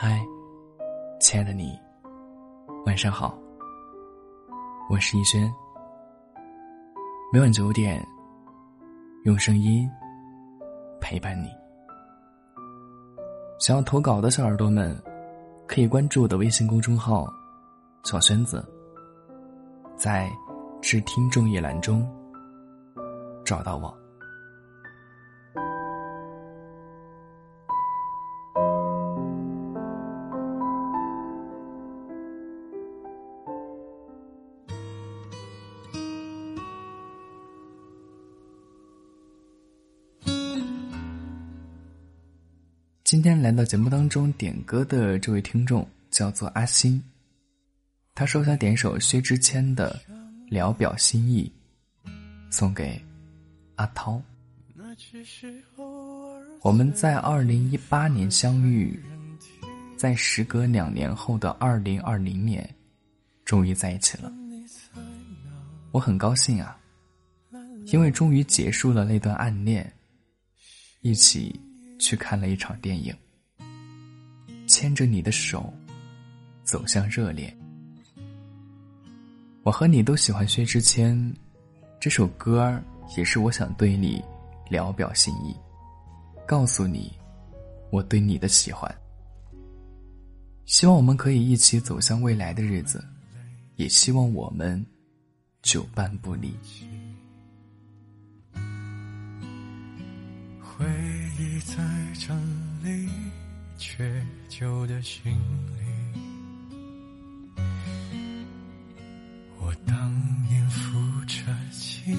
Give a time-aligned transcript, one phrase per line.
[0.00, 0.24] 嗨，
[1.18, 1.76] 亲爱的你，
[2.86, 3.36] 晚上好。
[4.88, 5.52] 我是逸轩。
[7.32, 8.00] 每晚九点，
[9.24, 9.90] 用声音
[11.00, 11.48] 陪伴你。
[13.58, 14.96] 想要投稿的小耳朵们，
[15.66, 17.26] 可以关注我的微信公众号
[18.06, 18.64] “小轩子”，
[19.98, 20.30] 在
[20.80, 22.08] “致听众”一栏中
[23.44, 23.92] 找到我。
[43.08, 47.02] 今天来到节目当中点歌的这位听众叫做阿星，
[48.14, 49.98] 他说想点首薛之谦的
[50.50, 51.50] 《聊表心意》，
[52.50, 53.02] 送给
[53.76, 54.20] 阿涛。
[56.60, 59.02] 我们在二零一八年相遇，
[59.96, 62.68] 在时隔两年后的二零二零年，
[63.42, 64.30] 终于在一起了。
[65.92, 66.78] 我很高兴啊，
[67.86, 69.90] 因为终于结束了那段暗恋，
[71.00, 71.58] 一起。
[71.98, 73.14] 去看了一场电影，
[74.66, 75.72] 牵着你的手，
[76.62, 77.56] 走向热恋。
[79.62, 81.34] 我和你都喜欢薛之谦，
[82.00, 82.80] 这首歌
[83.16, 84.22] 也是我想对你
[84.70, 85.54] 聊表心意，
[86.46, 87.12] 告诉你
[87.90, 88.92] 我对你的喜欢。
[90.64, 93.04] 希望我们可以一起走向未来的日子，
[93.76, 94.84] 也希望我们
[95.62, 96.54] 久伴不离。
[100.60, 100.86] 回
[101.40, 101.76] 你在
[102.14, 102.36] 整
[102.82, 103.08] 理
[103.76, 105.32] 缺旧的行
[105.68, 107.60] 李，
[109.60, 109.96] 我当
[110.48, 111.36] 年扶着
[111.70, 112.12] 记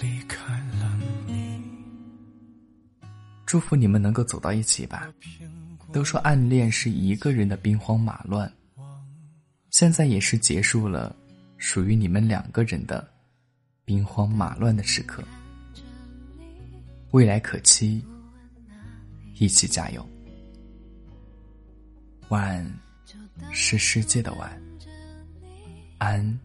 [0.00, 1.60] 离开了你。
[3.44, 5.12] 祝福你们能够走到一起吧。
[5.92, 8.52] 都说暗恋是一个人的兵荒马乱，
[9.70, 11.14] 现在也是结束了
[11.58, 13.04] 属于你们两个人的
[13.84, 15.24] 兵荒马乱的时刻。
[17.14, 18.04] 未来可期，
[19.34, 20.04] 一起加油。
[22.28, 22.68] 晚
[23.52, 24.60] 是世界的晚，
[25.98, 26.40] 安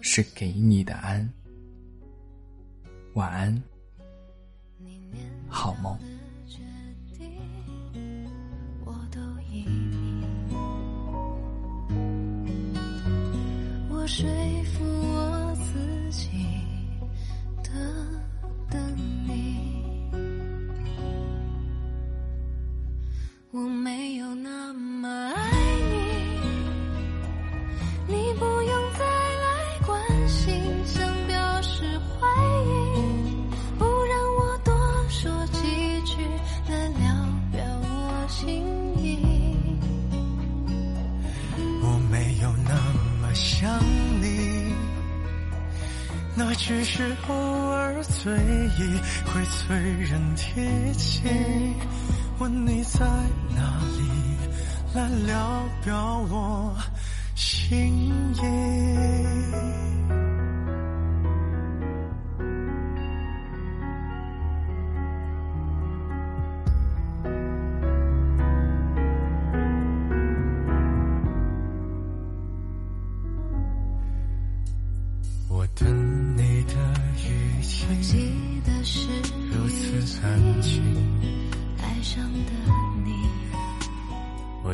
[0.00, 1.30] 是给你的安。
[3.12, 3.62] 晚安，
[5.50, 5.98] 好梦。
[13.90, 14.26] 我说
[14.64, 15.13] 服
[23.56, 25.40] 我没有那么爱
[28.08, 31.84] 你，你不用再来关心，想表示
[32.18, 32.26] 怀
[32.64, 32.66] 疑，
[33.78, 34.74] 不让我多
[35.08, 35.60] 说几
[36.02, 36.16] 句
[36.68, 37.14] 来聊
[37.52, 38.64] 表我心
[38.98, 39.24] 意。
[41.80, 42.74] 我没有那
[43.22, 43.70] 么想
[44.20, 44.74] 你，
[46.34, 51.22] 那只是偶尔醉意会催人提起。
[52.38, 53.00] 问你在
[53.54, 54.00] 哪里，
[54.94, 56.74] 来聊表我
[57.34, 58.40] 心意。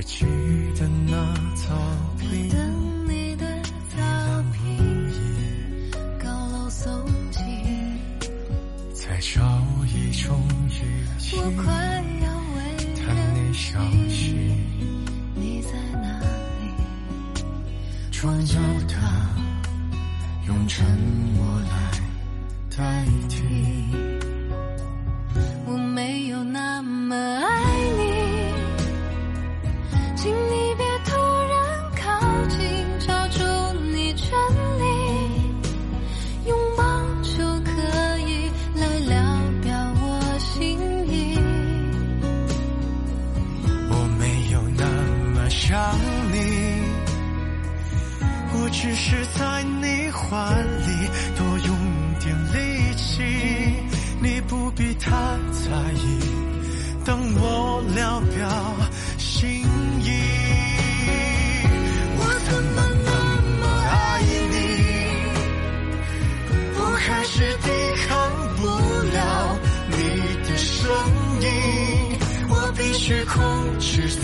[0.01, 0.25] 我记
[0.79, 1.13] 得那
[1.55, 1.77] 草
[2.19, 3.45] 坪，等你的
[3.91, 4.01] 草
[4.51, 5.13] 坪，
[6.19, 7.43] 高楼耸起，
[8.95, 9.61] 在找
[9.95, 10.41] 一种
[10.71, 11.71] 语气，我快
[12.23, 13.79] 要为谈你消
[14.09, 14.57] 息，
[15.35, 15.69] 你在
[16.01, 16.19] 哪
[16.63, 17.43] 里？
[18.11, 18.59] 装作
[18.89, 18.97] 他
[20.47, 20.83] 用沉
[21.37, 21.77] 默来
[22.75, 23.45] 代替。
[25.67, 27.60] 我没有那么爱
[48.73, 51.77] 只是在你怀里多用
[52.21, 53.23] 点力气，
[54.21, 56.19] 你不必太在意，
[57.05, 58.49] 当我聊表
[59.19, 59.63] 心
[60.01, 60.11] 意。
[62.17, 63.11] 我怎么那
[63.61, 63.93] 么爱
[64.51, 64.55] 你？
[66.79, 67.69] 我还是抵
[68.07, 68.09] 抗
[68.57, 68.63] 不
[69.13, 69.19] 了
[69.91, 69.99] 你
[70.49, 70.89] 的声
[71.43, 71.47] 音，
[72.49, 73.37] 我必须控
[73.79, 74.21] 制自。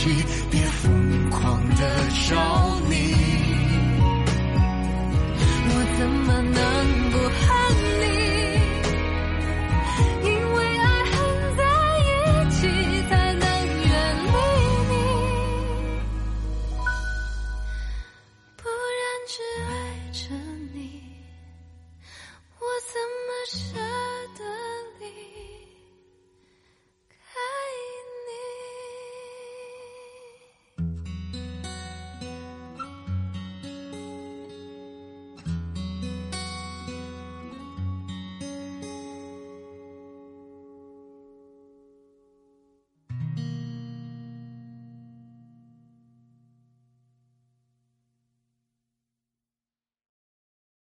[0.00, 0.06] 己，
[0.50, 1.82] 别疯狂的
[2.26, 2.32] 找
[6.00, 6.64] 怎么能
[7.10, 7.44] 不恨
[8.00, 8.04] 你？
[10.24, 11.12] 因为爱恨
[11.58, 11.62] 在
[11.98, 12.00] 一
[12.52, 12.58] 起，
[13.10, 13.92] 才能远
[14.24, 14.28] 离
[14.88, 14.92] 你。
[18.56, 18.64] 不
[18.96, 19.32] 然只
[19.68, 19.69] 好。